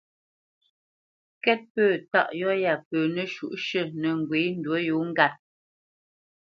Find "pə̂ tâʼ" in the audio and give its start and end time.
1.73-2.29